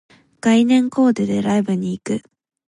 [0.39, 2.23] 概念コーデでライブに行く